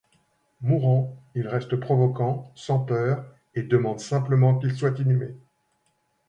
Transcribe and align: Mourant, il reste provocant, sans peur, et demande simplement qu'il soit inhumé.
Mourant, 0.61 1.15
il 1.35 1.47
reste 1.47 1.75
provocant, 1.75 2.51
sans 2.55 2.79
peur, 2.79 3.23
et 3.53 3.61
demande 3.61 3.99
simplement 3.99 4.57
qu'il 4.57 4.73
soit 4.75 4.97
inhumé. 4.99 5.35